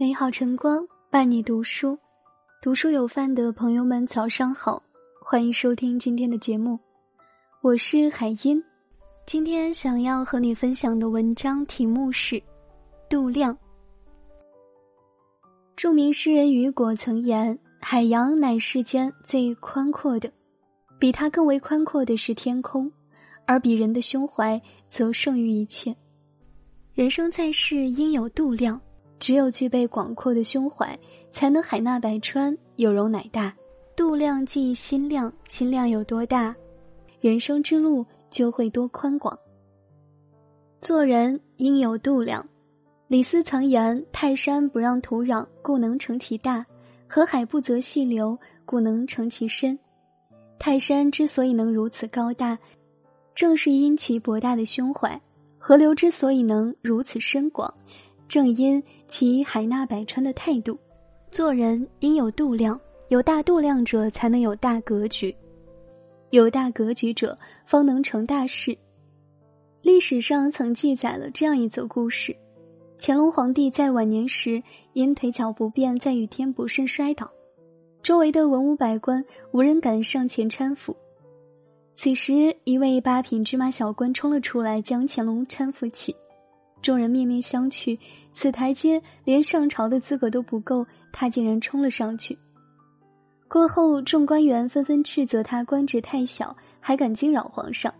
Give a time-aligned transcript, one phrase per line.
[0.00, 1.98] 美好晨光伴你读书，
[2.62, 4.82] 读书有饭的朋友们早上好，
[5.20, 6.78] 欢迎收听今天的节目，
[7.60, 8.64] 我是海音。
[9.26, 12.36] 今天想要和你分享的文章题目是
[13.10, 13.54] 《度量》。
[15.76, 20.32] 著名诗人雨果曾言：“海洋乃世间最宽阔的，
[20.98, 22.90] 比它更为宽阔的是天空，
[23.44, 24.58] 而比人的胸怀
[24.88, 25.94] 则胜于一切。
[26.94, 28.80] 人生在世，应有度量。”
[29.20, 30.98] 只有具备广阔的胸怀，
[31.30, 33.54] 才能海纳百川，有容乃大。
[33.94, 36.56] 度量即心量，心量有多大，
[37.20, 39.38] 人生之路就会多宽广。
[40.80, 42.44] 做人应有度量。
[43.08, 46.64] 李斯曾言：“泰山不让土壤，故能成其大；
[47.06, 49.78] 河海不择细流，故能成其深。”
[50.58, 52.58] 泰山之所以能如此高大，
[53.34, 55.20] 正是因其博大的胸怀；
[55.58, 57.74] 河流之所以能如此深广。
[58.30, 60.78] 正因其海纳百川的态度，
[61.32, 62.80] 做人应有度量。
[63.08, 65.34] 有大度量者，才能有大格局；
[66.30, 68.78] 有大格局者，方能成大事。
[69.82, 72.32] 历史上曾记载了这样一则故事：
[73.00, 74.62] 乾隆皇帝在晚年时，
[74.92, 77.28] 因腿脚不便，在雨天不慎摔倒，
[78.00, 80.94] 周围的文武百官无人敢上前搀扶。
[81.96, 86.14] 此时，一位八品芝麻小官冲了出来，将乾隆搀扶起。
[86.82, 87.98] 众人面面相觑，
[88.32, 92.38] 此台阶连上朝的资格都不够，他竟然冲了上去。
[93.48, 97.92] 过后，众官员纷纷斥责他官职太小，还敢惊扰皇上。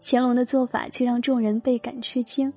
[0.00, 2.52] 乾隆的做法却让众人倍感吃惊，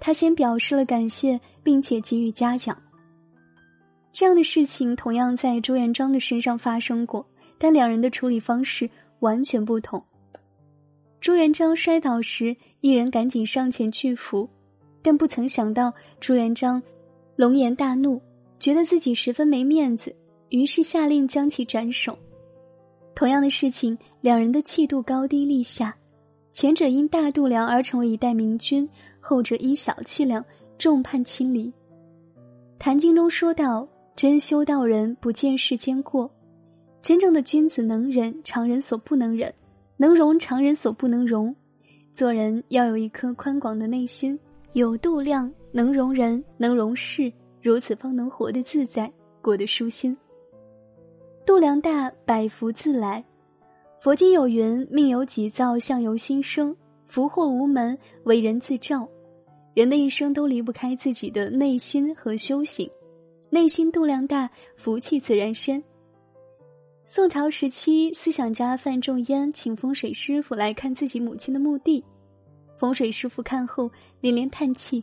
[0.00, 2.76] 他先表示了感谢，并且给予嘉奖。
[4.10, 7.24] 这样的事情同样在朱元璋的身上发生过，
[7.58, 8.88] 但两人的处理方式
[9.20, 10.02] 完全不同。
[11.20, 14.48] 朱元璋摔倒时，一人赶紧上前去扶。
[15.08, 16.82] 但不曾想到，朱元璋
[17.34, 18.20] 龙颜大怒，
[18.58, 20.14] 觉得自己十分没面子，
[20.50, 22.18] 于是下令将其斩首。
[23.14, 25.96] 同样的事情，两人的气度高低立下，
[26.52, 28.86] 前者因大度量而成为一代明君，
[29.18, 30.44] 后者因小气量
[30.76, 31.68] 众叛亲离。
[32.78, 36.30] 《坛经》中说道：“真修道人不见世间过，
[37.00, 39.50] 真正的君子能忍常人所不能忍，
[39.96, 41.56] 能容常人所不能容。
[42.12, 44.38] 做人要有一颗宽广的内心。”
[44.78, 49.12] 有度量，能容人，能容事，如此方能活得自在，
[49.42, 50.16] 过得舒心。
[51.44, 53.24] 度量大，百福自来。
[53.98, 59.08] 佛经有云：“命由己造，相由心生，福祸无门，为人自照。”
[59.74, 62.88] 人的一生都离不开自己的内心和修行，
[63.50, 65.82] 内心度量大，福气自然深。
[67.04, 72.04] 宋朝时期，思想家范仲淹请风水师傅来看自己母亲的墓地。
[72.78, 73.90] 风水师傅看后
[74.20, 75.02] 连连叹气，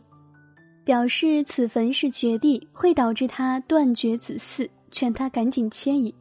[0.82, 6.14] 表示此坟是绝地，会导致他断绝子嗣，劝他赶紧迁移。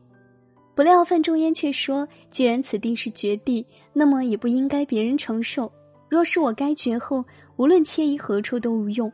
[0.76, 5.72] 不料范仲淹却说：“既然此地是绝地，那么也不应该别人承受。
[6.10, 7.24] 若是我该绝后，
[7.56, 9.10] 无论迁移何处都无用。”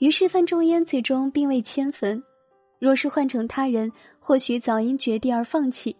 [0.00, 2.22] 于是范仲淹最终并未迁坟。
[2.78, 5.94] 若是换成他人，或许早因绝地而放弃，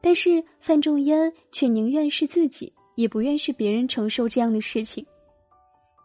[0.00, 2.72] 但是范仲淹却宁愿是自己。
[2.98, 5.06] 也不愿是别人承受这样的事情，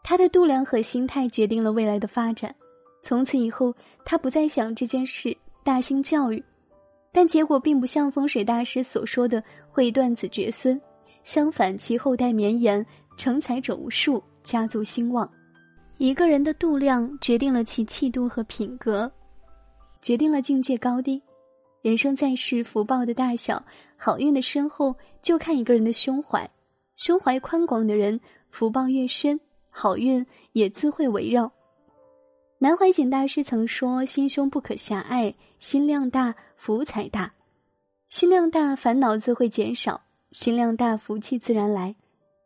[0.04, 2.54] 他的度量和心态决定了未来的发展。
[3.02, 3.74] 从此以后，
[4.06, 6.42] 他不再想这件事，大兴教育，
[7.12, 10.80] 但结果并不像风水大师所说的会断子绝孙，
[11.24, 12.86] 相反，其后代绵延，
[13.18, 15.28] 成才者无数，家族兴旺。
[15.98, 19.12] 一个人的度量决定了其气度和品格，
[20.00, 21.20] 决定了境界高低。
[21.82, 23.66] 人生在世，福报的大小，
[23.98, 26.48] 好运的深厚，就看一个人的胸怀。
[26.96, 29.40] 胸怀宽广的人，福报越深，
[29.70, 31.52] 好运也自会围绕。
[32.60, 37.34] 南怀瑾大师曾说：“心胸不可狭隘，心量大，福才大。
[38.10, 40.00] 心量大，烦恼自会减少；
[40.32, 41.96] 心量大，福气自然来。”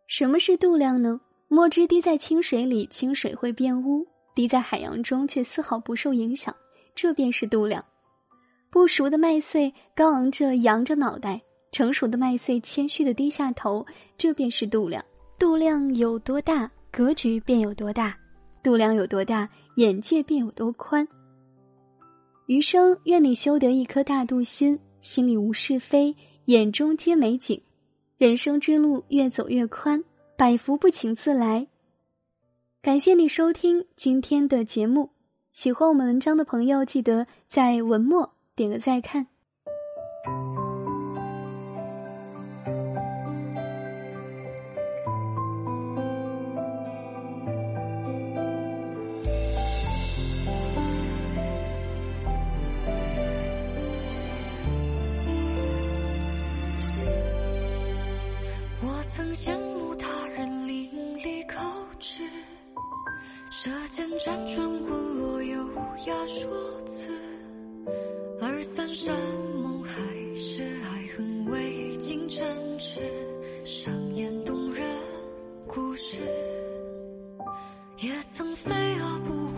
[0.07, 1.19] 什么是度量呢？
[1.50, 6.56] 墨汁滴在清水里，清水会变污；滴在海洋中，却丝毫不受影响。
[6.95, 7.83] 这便是度量。
[8.71, 11.42] 不熟的麦穗高昂着，扬着脑袋。
[11.77, 13.85] 成熟的麦穗谦虚的低下头，
[14.18, 15.06] 这便是度量。
[15.38, 18.15] 度量有多大，格局便有多大；
[18.63, 21.07] 度量有多大，眼界便有多宽。
[22.47, 26.15] 余生愿你修得一颗大度心，心里无是非，
[26.45, 27.62] 眼中皆美景。
[28.18, 30.03] 人生之路越走越宽，
[30.35, 31.68] 百福不请自来。
[32.81, 35.12] 感谢你收听今天的节目，
[35.53, 39.27] 喜欢我们文章的朋友，记得在文末点个再看。
[63.49, 65.57] 舌尖辗转滚落优
[66.05, 66.51] 雅说
[66.85, 67.07] 辞，
[68.41, 69.15] 二三山
[69.63, 70.01] 盟海
[70.35, 72.45] 誓，爱恨未经城
[72.77, 72.99] 池，
[73.63, 74.85] 上演动人
[75.65, 76.19] 故事，
[78.01, 79.56] 也曾飞蛾扑火。